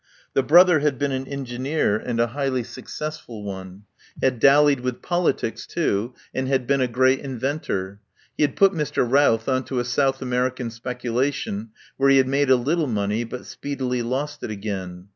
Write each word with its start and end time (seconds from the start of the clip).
The 0.33 0.41
brother 0.41 0.79
had 0.79 0.97
been 0.97 1.11
an 1.11 1.27
engineer 1.27 1.95
and 1.95 2.19
a 2.19 2.25
highly 2.33 2.63
successful 2.63 3.43
one; 3.43 3.83
had 4.19 4.39
dallied 4.39 4.79
with 4.79 5.03
politics, 5.03 5.67
too, 5.67 6.15
and 6.33 6.47
had 6.47 6.65
been 6.65 6.81
a 6.81 6.87
great 6.87 7.19
inventor. 7.19 7.99
He 8.35 8.41
had 8.41 8.55
put 8.55 8.71
Mr. 8.73 9.07
Routh 9.07 9.47
on 9.47 9.63
to 9.65 9.77
a 9.77 9.85
South 9.85 10.19
American 10.19 10.71
speculation, 10.71 11.69
where 11.97 12.09
he 12.09 12.17
had 12.17 12.27
made 12.27 12.49
a 12.49 12.55
little 12.55 12.87
money 12.87 13.23
but 13.23 13.45
speedily 13.45 14.01
lost 14.01 14.41
it 14.41 14.49
again. 14.49 15.09